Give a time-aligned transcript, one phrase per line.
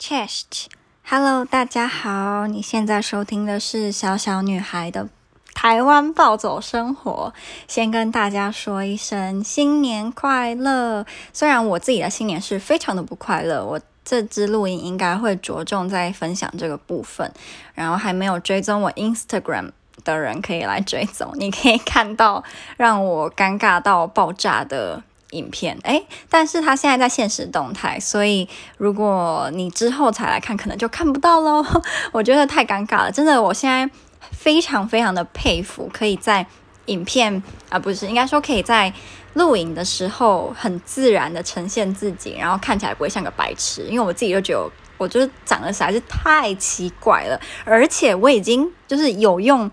[0.00, 5.08] Chest，Hello，大家好，你现在收听的是小小女孩的
[5.52, 7.34] 台湾暴走生活。
[7.66, 11.04] 先跟大家说一声新年快乐。
[11.32, 17.32] 虽然我自己的新年是非常的不快乐，我这支录音应该会着重在分享这个部分。
[17.74, 19.72] 然后还没有追踪我 Instagram
[20.04, 22.44] 的人可以来追踪，你可以看到
[22.76, 25.02] 让我尴尬到爆炸的。
[25.32, 28.48] 影片诶，但是他现在在现实动态，所以
[28.78, 31.64] 如果你之后才来看，可能就看不到喽。
[32.12, 33.88] 我觉得太尴尬了，真的，我现在
[34.32, 36.46] 非常非常的佩服，可以在
[36.86, 38.92] 影片啊，不是应该说可以在
[39.34, 49.70] 录影的时候很自然的呈现自己，然后看起来不会像个白痴，因为我自己就觉得，我就是长得实在是太奇怪了，而且我已经就是有用。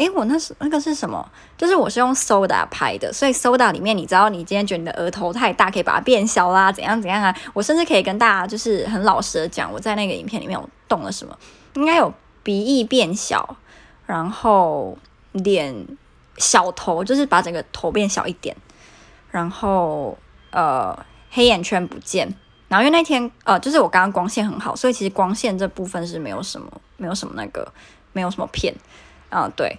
[0.00, 1.30] 诶，我那是那个是什么？
[1.58, 7.36] 就是我是用 Soda 拍的，所以 Soda 里面，你知道，你今天觉得你的额头太大，可以把它变小啦，怎样怎样啊？
[7.52, 11.36] 我甚至可以跟大家就是很老实的讲，我在那个影片里面我动了什么？
[11.74, 12.10] 应该有
[12.42, 13.56] 鼻翼变小，
[14.06, 14.96] 然后
[15.32, 15.86] 脸
[16.38, 18.56] 小头，就是把整个头变小一点，
[19.30, 20.16] 然后
[20.50, 20.98] 呃
[21.30, 22.34] 黑眼圈不见，
[22.68, 27.70] 然后因为那天呃就是我刚刚光线很好，所以其实光线这部分是没有什么没有什么那个
[28.14, 28.74] 没有什么骗。
[29.30, 29.76] 嗯、哦，对，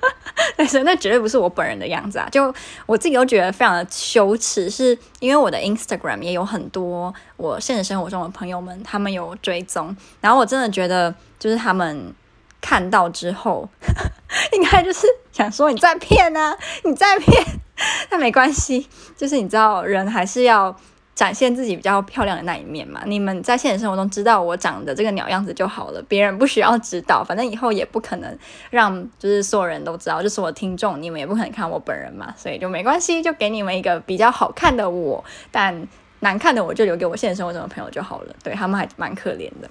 [0.56, 2.28] 但是那绝对不是我本人的样子啊！
[2.30, 2.52] 就
[2.86, 12.12] 我自己都觉得非常的羞耻，是因为我的 Instagram 也有很多我现实生活中的朋友们，他们有追踪，然后我真的觉得，就是他们
[12.60, 13.68] 看到之后，
[14.52, 17.44] 应该就是想说你在骗啊，你在骗，
[18.10, 20.76] 但没关系，就是你知道，人还是要。
[21.18, 28.38] 展现自己比较漂亮的那一面嘛，你们在现实生活中知道我长得这个鸟样子就好了，别人不需要知道，反正以后也不可能
[28.70, 35.88] 让就是所有人都知道，就是我听众，你们也不可能看我本人嘛，所以就没关系，就给你们一个比较好看的我，但
[36.20, 39.68] 难看的我就留给我现实生活中的朋友就好了，对，他们还蛮可怜的。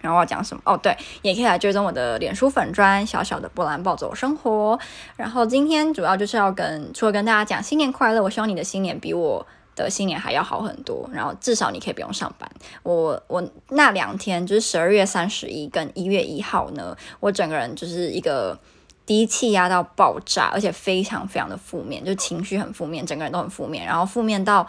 [0.00, 0.60] 然后要讲什么？
[0.64, 4.76] 哦，对，也可以来追踪我的脸书粉砖小小的波兰暴走生活。
[5.16, 9.46] 然后今天主要就是要跟除了跟大家讲新年快乐，我希望你的新年比我。
[9.76, 12.50] 的新年还要好很多，然后至少你可以不用上班。
[12.82, 18.58] 我我那两天就是十二月三十一跟一月一号呢，我整个人就是一个
[19.04, 24.66] 低气压到爆炸，而且非常非常的负面，就情绪很负面，整个人都很负面，然后负面到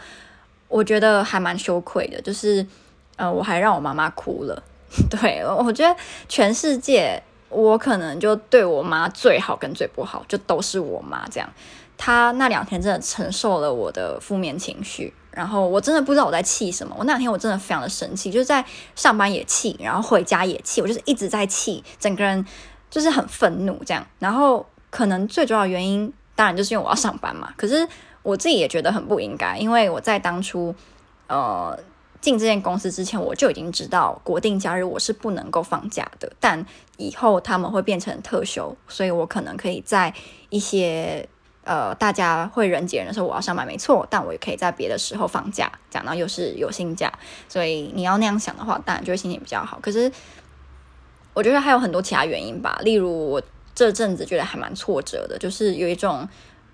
[0.68, 2.68] 我觉得还蛮羞愧的，就是
[3.16, 4.62] 呃，我还让我妈妈哭了。
[5.10, 5.94] 对，我觉得
[6.30, 11.50] 全世界我可能就对我妈最好跟最不好，就都是我妈这样。
[11.98, 16.96] 他那两天真的承受了我的负面情绪，然后我真的不知道我在气什么。
[16.98, 18.64] 我那两天我真的非常的生气，就是在
[18.96, 22.46] 上班也气，然后回家也气，我就是一直在气，整个人
[22.92, 24.06] 就是很愤怒这样。
[24.20, 27.52] 然后可能最主要原因，当然就是因为我要上班嘛。
[27.58, 27.88] 可是
[28.22, 30.76] 我自己也觉得很不应该，因为我在当初
[31.26, 31.78] 呃
[32.22, 36.64] 进这间公司之前，我就已经知道国定假日我是不能够放假的，但
[36.98, 40.14] 以后他们会变成特休，所以我可能可以在
[40.50, 41.28] 一些。
[41.68, 47.12] 呃，大家会人挤人的时候，我要上班没错，但我也可以在别的时候放假，讲到又是有薪假，
[47.50, 49.78] 所以你要那样想的话，当然就会心情比较好。
[49.82, 50.10] 可是
[51.34, 53.42] 我觉得还有很多其他原因吧，例如我
[53.76, 56.26] 这阵子觉得还蛮挫折的，就是有一种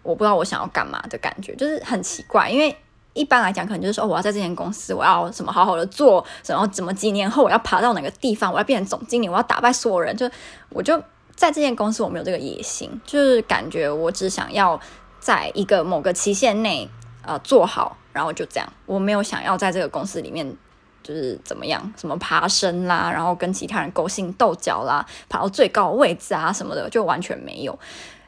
[0.03, 2.47] 我不知道我想要干嘛的感觉，就是很奇怪。
[2.47, 2.77] 因为
[3.13, 10.29] 一般来讲，可能就是说，我要在这间公司，我要什么好好的做，然后怎么几年后我要爬到哪个地方，我要变成总经理，我要打败所有人，就
[10.69, 11.03] 我就。
[11.35, 14.79] 在这间公司，我没有这个野心，就是感觉我只想要
[15.19, 16.87] 在一个某个期限内，
[17.23, 18.73] 呃，做好，然后就这样。
[18.85, 20.55] 我没有想要在这个公司里面，
[21.01, 27.77] 就是怎么样，什么爬升啦，然后跟其他人勾心斗角啦，爬到最高位置啊什么的，就完全没有。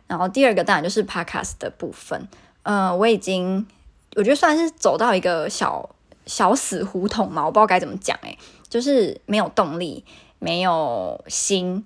[0.07, 2.27] 然后第二个当然就是 Podcast 的部分，
[2.63, 3.65] 呃，我已经
[4.15, 5.89] 我觉得算是走到一个小
[6.25, 8.37] 小死胡同嘛，我不知道该怎么讲，诶，
[8.67, 10.03] 就是没有动力，
[10.39, 11.85] 没有心。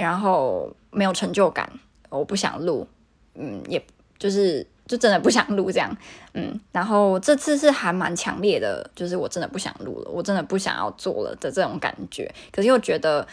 [0.00, 1.70] 然后没有成就感，
[2.08, 2.86] 我不想录，
[3.34, 3.84] 嗯，也
[4.18, 5.96] 就是就真的不想录这样，
[6.34, 13.26] 嗯，然后这次是还蛮强烈的，就是我真的不想录了，我真的不想要做了的这种感觉，可是又觉得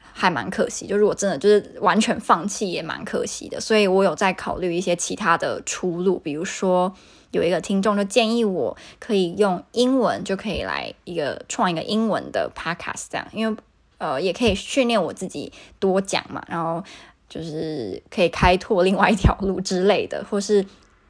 [0.00, 6.92] 还蛮可惜，就如果真的就是完全放弃也蛮可惜的，所以我有在考虑一些其他的出路，比如说
[7.32, 13.56] 有一个听众就建议我可以用英文就可以来一个创一个英文的 podcast 这样，因为。
[13.98, 16.82] 呃，也可以训练我自己多讲嘛，然后
[17.28, 20.62] 就是可以开拓另外一条路之类的，或是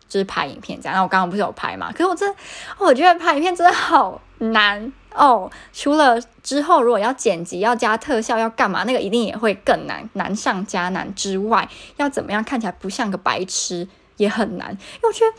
[0.09, 0.93] 就是拍影片这样。
[0.93, 1.91] 然后我刚刚不是有拍嘛？
[1.93, 2.35] 可是我真，
[2.79, 5.51] 我觉得拍影片真的好难哦。
[5.73, 14.71] 除了之后如果要剪辑、要加特效、要干嘛，那个一定也会更难，难上加难之外，要怎么样看起来不像个白痴也很难。
[14.71, 15.33] 因为我觉得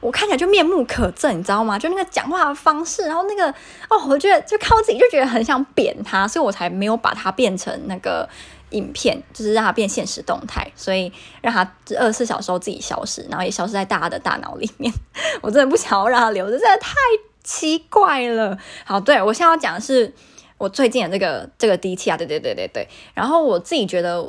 [0.00, 1.78] 我看起来就面目可憎，你知道吗？
[1.78, 3.50] 就那个讲话的方式，然后那个
[3.88, 8.28] 哦，我觉得就看我自己就觉得很想扁他，所以我才没有把它变成那个
[8.70, 11.12] 影片，就是让它变现实动态，所以
[11.42, 11.68] 让它
[11.98, 14.92] 二十四小时后自己消失，然后也消失在大家的大脑里面。
[15.42, 16.94] 我真的不想要让它留着，真的太
[17.42, 18.56] 奇怪了。
[18.84, 20.14] 好，对，我现在要讲的是
[20.58, 22.88] 我最近的这个这个低气压，对对对对对。
[23.14, 24.22] 然后我自己觉得，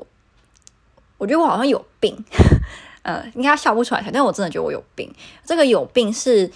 [1.17, 2.25] 我觉得我好像有病。
[3.03, 5.13] 呃，应该笑不出来，但我真的觉得我有病。
[5.45, 6.51] 这个有病是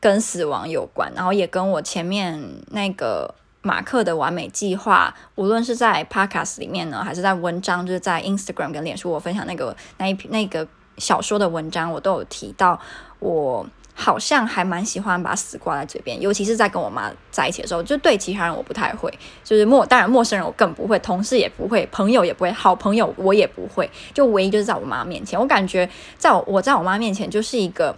[0.00, 10.66] 跟死亡有关，然后也跟我前面那个马克的完美计划，无论是在 Podcast 里面呢，还是在文章，就是在 Instagram 跟脸书我分享那个那一那个
[10.96, 12.80] 小说的文章，我都有提到
[13.18, 13.66] 我。
[14.00, 19.12] 好像还蛮喜欢把死挂在嘴边，尤其是在跟我妈在一起的时候，就对其他人我不太会，
[19.42, 27.92] 就是陌当然陌生人我更不会，同事也不会，朋友也不会，好朋友我也不会，就唯一就是在我妈面前，我感觉在我我在我妈面前就是一个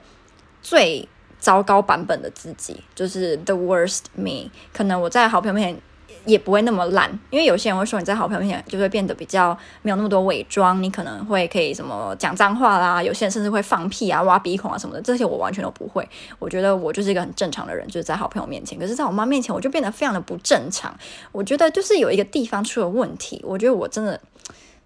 [0.62, 1.06] 最
[1.38, 5.82] 糟糕版本的自己，就是 the worst me，可能我在好朋友面前。
[6.24, 16.06] 也不会那么懒，因为有些人会说你在好朋友面前就会变得比较没有那么多伪装，你可能会可以什么讲脏话啦，有些人甚至会放屁啊、挖鼻孔啊什么的，这些我完全都不会。
[16.38, 20.94] 我觉得我就是一个很正常的人，就是在好朋友面前，可是在我妈面前我就变得非常的不正常。
[21.32, 24.20] 我觉得就是有一个地方出了问题，我觉得我真的。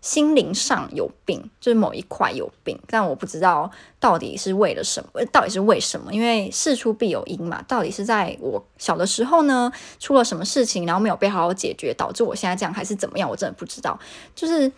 [0.04, 6.12] 心灵上有病，就是某一块有病，但我不知道到底是为了什么，到底是为什么？
[6.12, 13.26] 因为事出必有因嘛，到底是在我小的时候呢，出了什么事情，然后没有被好好解决，导致我现在这样，还是怎么样？
[13.26, 13.98] 我真的不知道。
[14.34, 14.70] 就是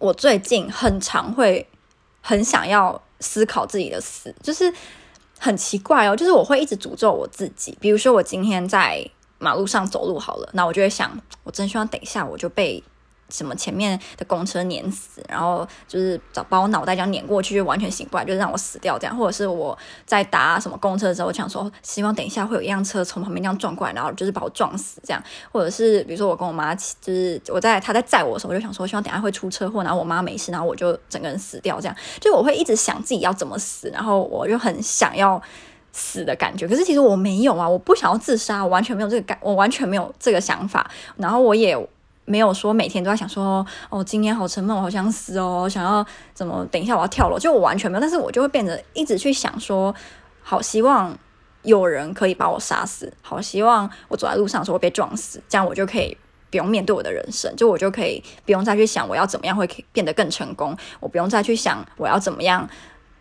[0.00, 1.64] 我最近很常会
[2.20, 4.74] 很想要思考自己的死，就是
[5.38, 7.78] 很奇怪哦，就是我会一直诅咒我自己。
[7.80, 9.08] 比如说我今天在
[9.38, 12.82] 马路上走路好了，那我就会想，我真希望等一下我就被。
[13.34, 17.04] 什么前面的公车碾死，然后就是找把我脑袋这样。
[17.14, 25.22] 碾过去，就完全醒不来，就让我死掉这样，或者是我在搭什么公车的时候，我想说希望等一下会有一辆车从旁边这样撞过来，然后就是把我撞死这样，
[25.52, 35.40] 或者是比如说我跟我妈，就是我在她在载我的时候，我就想说希望等下会出车祸，然后我妈没事，然后我就整个人死掉这样，就我会一直想自己要怎么死，然后我就很想要
[35.92, 41.76] 死的感觉，可是其实我没有啊，我不想要自杀，我完全没有这个感，我完全没有这个想法，然后我也。
[42.26, 46.66] 没有说每天都在想说哦，今天好沉闷，我好想死哦，想要怎么？
[46.70, 48.00] 等一下我要跳楼，就我完全没有。
[48.00, 49.94] 但是我就会变得一直去想说，
[50.42, 51.16] 好希望
[51.62, 56.16] 有人可以把我杀死，好希望我走在路上的时候被撞死，这样我就可以
[56.50, 62.66] 不用面对我的人生，就我就可以不用再去想我要怎么样会变得更成功，我不用再去想我要怎么样，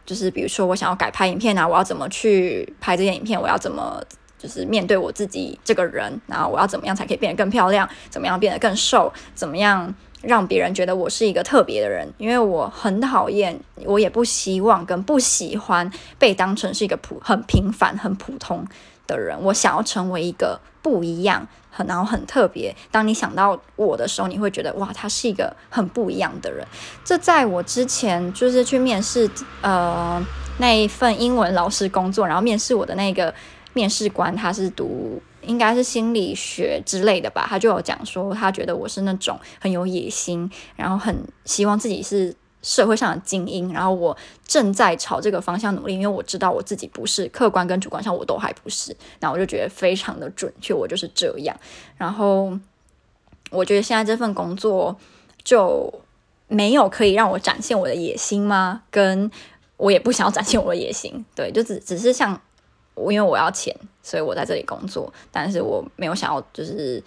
[0.06, 4.02] 就是比如说我想要改拍影片啊，我要怎么去拍这些影片，我要怎么。
[4.44, 7.88] 就是面对我自己这个人，然后我要怎么样才可以变得更漂亮？
[8.10, 9.10] 怎么样变得更瘦？
[9.34, 12.06] 怎么样让别人觉得我是一个特别的人？
[12.18, 18.68] 因为我很讨厌，我也不希望跟不喜欢被当成是一个普很平凡、很普通
[19.08, 19.42] 的人。
[19.44, 22.76] 我想要成为一个不一样、很然后很特别。
[22.92, 26.68] 当你想到我的时候，你会觉得哇，他是一个很不一样的人。
[27.06, 29.30] 这在我之前就是去面试
[29.62, 30.22] 呃
[30.58, 33.34] 那一份英文老师工作，然后面试我的那个。
[33.74, 44.16] 面试官他是读应该是心理学之类的吧，他就有讲说，他觉得我是那种很有野心，然后很希望自己是社会上的精英，然后我
[44.48, 51.54] 正在朝这个方向努力，因为我知道我自己不是，客观跟主观上我都还不是，那我就觉得非常的准确，我就是这样。
[51.98, 52.58] 然后
[53.52, 54.96] 我觉得现在这份工作
[55.44, 55.94] 就
[56.48, 58.84] 没有可以让我展现我的野心吗？
[58.90, 59.30] 跟
[59.76, 62.40] 我也不想要展现我的野心，对，就只只是像。
[62.96, 67.02] 我因为我要钱，所以我在这里工作，但是我没有想要，就是，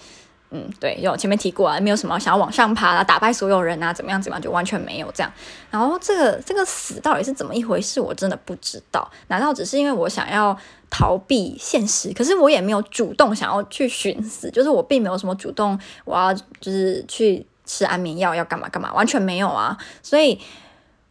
[0.50, 5.33] 嗯，对，有前面提过啊，没有什么想要往上爬啊，打败所有人啊，怎么样怎么样，就完全没有这样。
[5.71, 9.09] 然后这个这个死到底是怎么一回事，我真的不知道。
[9.28, 10.57] 难道只是因为我想要
[10.90, 12.12] 逃避现实？
[12.12, 20.40] 可是我也没有主动想要去寻死，就是我并没有什么主动，我要就是去吃安眠药，要干嘛干嘛，完全没有啊，所以。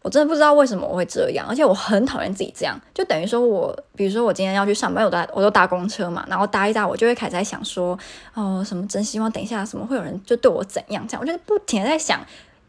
[0.06, 7.98] 我真的不知道为什么我会这样，而且我很讨厌自己这样，就等于说我，比如说我今天要去上班，我搭我都搭公车嘛，然后搭一搭，我就会开始在想说，
[8.36, 12.20] 哦，什么真希望等一下什么会有人就对我怎样这样，我就不停的在想。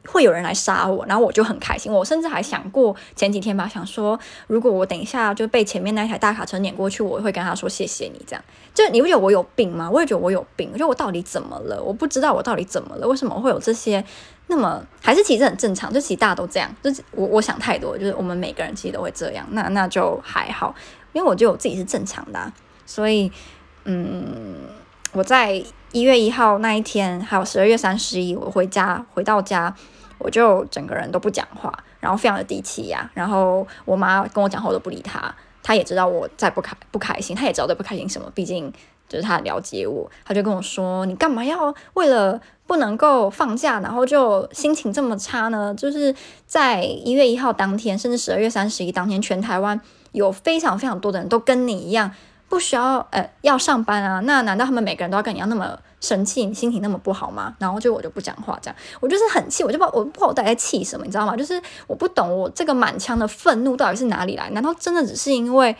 [0.06, 1.92] 会有人来杀我，然后我就很开心。
[1.92, 8.24] 我甚至还想过前几天吧，想说如果我等一下就被前面那台大卡车碾过去，我会跟他说谢谢你。
[8.26, 8.44] 这样，
[8.74, 9.90] 就你不觉得我有病吗？
[9.90, 10.70] 我也觉得我有病。
[10.72, 11.82] 我觉得我到底怎么了？
[11.82, 13.06] 我不知道我到底怎么了？
[13.06, 14.04] 为什么会有这些？
[14.48, 16.72] 那么还是其实很正常，就其实大家都这样。
[16.80, 19.44] 就是我我想太多，就是我们每个人其实都会这样。
[19.50, 20.72] 那那就还好，
[21.12, 22.52] 因为我觉得我自己是正常的。
[22.86, 23.32] 所以
[23.84, 24.56] 嗯，
[25.12, 25.60] 我在
[25.90, 29.74] 一月一号那一天，还有十二月三十一，我回家回到家。
[30.18, 38.72] 我就整个人都不讲话，然后非常的低气压，然后我妈跟我讲话我都不理她，她也知道我在不开不开心，她也知道在不开心什么，毕竟
[39.08, 46.14] 就是她了解我，她就跟我说：“你干嘛要为了不能够放假，然后就心情这么差呢？”就是
[46.46, 49.80] 在一月一号当天，甚至十二月三十一当天，全台湾
[50.12, 52.10] 有非常非常多的人都跟你一样。
[52.48, 54.20] 不需要呃要上班啊？
[54.20, 57.54] 那难道他们每个人都要跟你一样那么生气，你心情那么不好吗？
[57.58, 61.36] 然后就我就不讲话，这样我就是很气，我就不我不知道我到底在气什么，你知道吗？
[61.36, 64.48] 就是我不懂我这个满腔的愤怒到底是哪里来？
[64.50, 65.74] 难道真的只是因为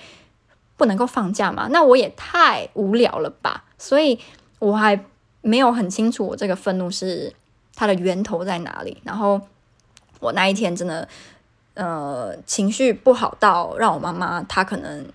[0.77, 1.69] 不能够放假吗？
[1.71, 3.65] 那我也太无聊了吧！
[3.79, 4.19] 所以
[4.59, 4.99] 我还
[5.43, 7.33] 没有很清楚我这个愤怒是
[7.77, 9.01] 它的源头在哪里。
[9.05, 9.41] 然后
[10.19, 11.09] 我那一天真的
[11.75, 15.07] 呃情绪不好到让我妈妈她可能。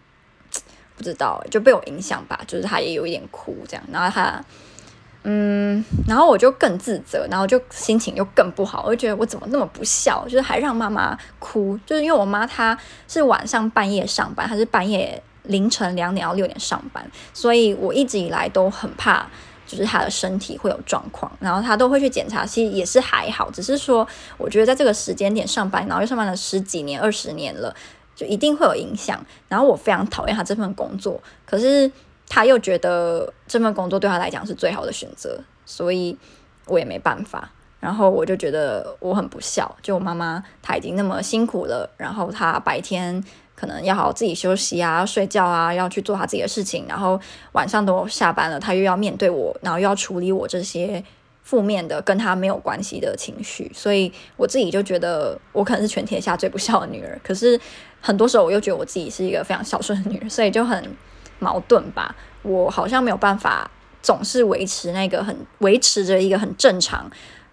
[1.02, 4.40] 不知道就被我影响吧，就是他也有一点哭这样，然后他，
[5.24, 12.78] 嗯，然后我就更自责，然后就心情又更不好，我就觉得我怎么那么不孝，就是还让妈妈哭，就是因为我妈她
[13.08, 17.04] 是晚上半夜上班，她是半夜凌晨两点到六点上班，
[17.34, 19.26] 所以我一直以来都很怕，
[19.66, 27.76] 就是她的身体会有状况，然后她都会去检查，其实也是还好，只是说我觉得在这个时间点上班，然后又上班了十几年、二十年了。
[28.22, 31.92] 就一定会有影响，然后我非常讨厌他这份工作，可是
[32.30, 36.16] 他又觉得这份工作对他来讲是最好的选择，所以
[36.68, 37.50] 我也没办法。
[37.80, 43.24] 然后我就觉得我很不孝，就我妈妈她已经那么辛苦了，然后她白天
[43.56, 47.20] 可能要好好自己休息啊、睡觉啊，要去做她自己的事情，然后
[47.54, 51.04] 晚上都下班了，她又要面对我，然后又要处理我这些。
[51.44, 57.20] 负面的跟他没有关系的情绪，所以我自己就觉得我可能是全天下最不孝的女儿。
[57.24, 57.60] 可是
[58.02, 60.98] 很多时候我又觉得我自己是一个非常孝顺的女儿，所以就很
[61.40, 62.16] 矛盾吧。
[62.42, 63.70] 我好像没有办法
[64.02, 67.10] 总是维持那个很维持着一个很正常，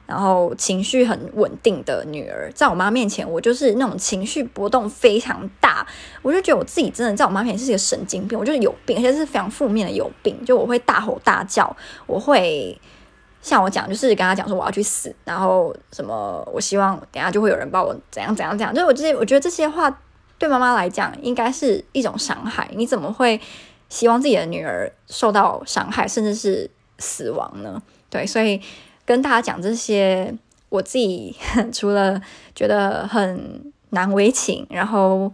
[0.06, 2.50] 然后情绪很稳定的女儿。
[2.54, 5.86] 在我妈面前，我就是那种情绪波动非常大。
[6.22, 10.42] 我就觉得我自己真的在我妈面前是一个神经病，我就是有病，而且是非常负面的有病。
[10.44, 11.76] 就我会大吼大叫，
[12.06, 12.80] 我会。
[13.40, 18.74] 像我讲，就是跟他讲说我要去死，然后什么，我希望等下就会有人把我怎样怎样怎样。
[18.74, 19.88] 就是我这些，我觉得这些话
[20.38, 22.70] 对妈妈来讲应该是一种伤害。
[22.74, 23.40] 你怎么会
[23.88, 27.82] 希望自己的女儿受到伤害，甚至是死亡呢？
[28.08, 28.60] 对，所以
[29.04, 30.34] 跟大家讲这些，
[30.68, 31.34] 我自己
[31.72, 32.20] 除了
[32.54, 35.32] 觉得很难为情，然后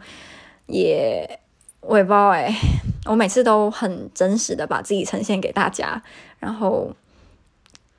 [0.67, 1.39] 也
[1.81, 2.53] 我也不知道哎，
[3.07, 6.03] 我每次都很真实的把自己呈现给大家，
[6.39, 6.93] 然后。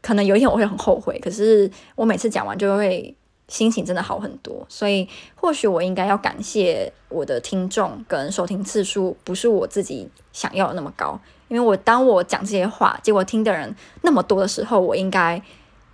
[0.01, 3.15] 可能有一天我会很后悔，可是我每次讲完就会
[3.47, 15.41] 心情真的好很多，所以或许我应该要感谢我的听众跟收听次数不是我自己想要的那么高，因为我当我讲这些话，结果听的人那么多的时候，我应该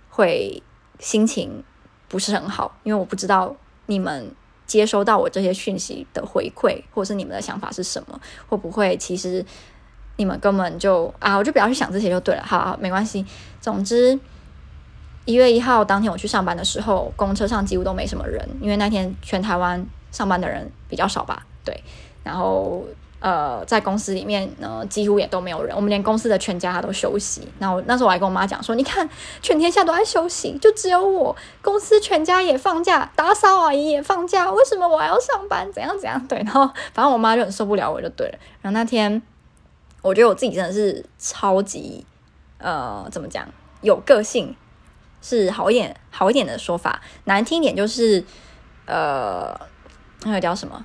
[0.08, 0.62] 会
[0.98, 1.62] 心情
[2.08, 3.54] 不是很好，因为我不知道
[3.86, 4.34] 你们
[4.66, 9.44] 接收到我这些讯息的回馈，或是你们的想法是什么，会不会其实。
[10.16, 13.24] 你们根本就啊，我就不要去想这些就对了，好，好，没关系。
[13.62, 14.16] 总之，
[15.24, 21.82] 一月一号当天我去上班的时候，公车上几乎都没什么人，因为那天全台湾上班的人比较少吧，对。
[22.22, 22.84] 然后
[23.20, 27.46] 呃，在公司里面呢，几乎也都没有人，我们连公司的全家他都休息。
[27.58, 29.08] 然后那时候我还跟我妈讲说，你看，
[29.40, 35.72] 全天下都在休息，就只有我公司全家也放假，打扫阿姨也放假，为什么我还要上班？
[35.72, 36.26] 怎样怎样？
[36.26, 36.38] 对。
[36.38, 38.38] 然后反正我妈就很受不了我就对了。
[38.60, 39.22] 然后那天。
[40.04, 42.04] 我觉得我自己真的是超级，
[42.58, 43.46] 呃，怎么讲？
[43.82, 44.52] 有个性
[45.22, 47.00] 是好一点，好一点的说法。
[47.24, 48.22] 难听一点就是，
[48.84, 49.58] 呃，
[50.24, 50.84] 那个叫什么？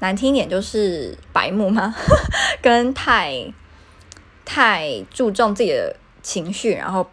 [0.00, 1.94] 难听一点就是白目吗？
[2.60, 3.50] 跟太
[4.44, 7.08] 太注重自己的情绪，然后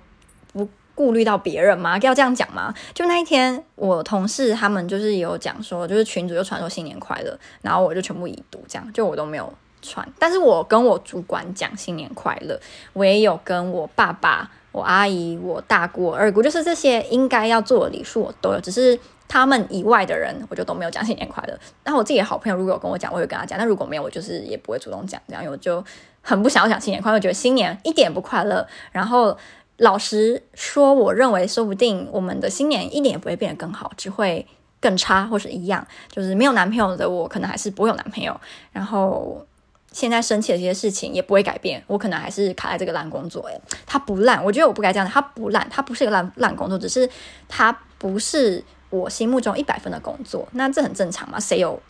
[0.51, 1.98] 不顾虑到别人吗？
[2.00, 2.74] 要这样讲吗？
[2.94, 9.54] 就那一天，我同事他们就是有讲说，就是群主就传说新年快乐，然后我就全部已读，这样就我都没有。
[9.82, 12.60] 传，但是我跟我主管讲新年快乐，
[12.92, 18.98] 我也有跟我爸爸、我阿姨、我大姑、二姑，就是这些应该要做的礼数我都有，只是
[19.28, 21.60] 他们以外的人，我就都没有讲新年快乐。
[21.84, 25.84] 然后我自己的好朋友如果有跟我讲，我会跟他讲；但如果没有，我就是也不会主动讲，这样我就
[26.22, 28.66] 很不想要讲新年快乐，我觉得新年一点不快乐。
[28.92, 29.36] 然后
[29.78, 34.46] 老实说，我认为说不定我们的新年一点也不会变得更好，只会
[34.80, 35.86] 更差或是一样。
[36.12, 38.40] 就是没有男朋友的我，可能还是不会有男朋友。
[38.72, 39.44] 然后。
[39.91, 43.48] 现在生气的这些事情也不会改变，我可能还是卡在这个烂工作。
[43.48, 45.08] 哎，它不烂，我觉得我不该这样。
[45.08, 47.10] 它不烂，它不是一个烂烂工作，只是
[47.48, 50.48] 它不是我心目中一百分的工作。
[50.51, 51.39] 那这很正常嘛？
[51.39, 51.81] 谁有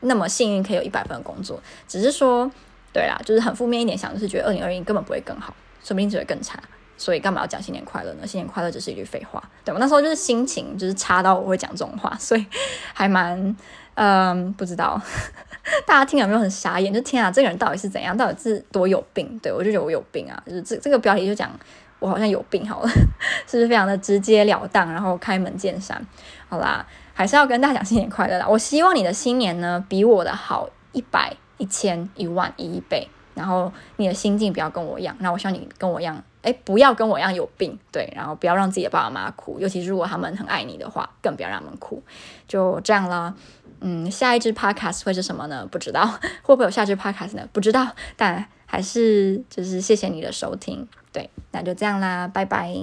[0.00, 1.60] 那么幸运可以有一百分的工作？
[1.88, 2.50] 只是说，
[2.92, 6.60] 对啦，就是很负面一点想，就是觉得二零二一根本不会更好，说不定只会更差。
[6.98, 8.26] 所以干嘛要讲新年快乐呢？
[8.26, 9.78] 新年快乐只是一句废话，对吗？
[9.78, 12.46] 那时候就是心情就是差到我会讲这种话，所以
[12.94, 13.54] 还蛮
[13.96, 15.00] 嗯不知道
[15.84, 16.94] 大家听有没有很傻眼？
[16.94, 18.16] 就天啊，这个人到底是怎样？
[18.16, 19.38] 到底是多有病？
[19.42, 20.40] 对，我就觉得我有病啊！
[20.46, 21.50] 就是这这个标题就讲
[21.98, 22.88] 我好像有病好了，
[23.48, 26.00] 是不是非常的直截了当，然后开门见山？
[26.48, 28.46] 好啦，还是要跟大家讲新年快乐啦！
[28.48, 33.08] 我希望你的新年呢比我的好一百、一千、一万、一倍。
[33.34, 42.02] 然后你的心境不要跟我一样，那我希望你跟我一样，哎，不要跟我一样有病，对，然后不要让自己的爸爸妈妈哭，尤其是如果他们很爱你的话，更不要让他们哭，
[42.48, 43.34] 就这样啦。
[43.80, 45.66] 嗯，下一支 podcast 会是什么呢？
[45.70, 46.06] 不知道，
[46.42, 47.48] 会不会有下一支 podcast 呢？
[47.52, 52.74] 不知道，但还是就是谢谢你的收听，对，那就这样啦，拜拜。